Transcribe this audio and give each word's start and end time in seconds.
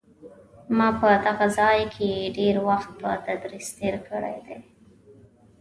ما 0.77 0.87
په 0.99 1.07
دغه 1.25 1.45
ځای 1.59 1.79
کې 1.93 2.09
ډېر 2.37 2.55
وخت 2.67 2.89
په 3.01 3.09
تدریس 3.25 3.67
تېر 3.77 3.95
کړی 4.09 4.37
دی. 4.45 4.57